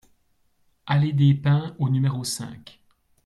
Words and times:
Allées 0.87 1.13
des 1.13 1.35
Pins 1.35 1.75
au 1.77 1.87
numéro 1.87 2.23
cinq 2.23 2.79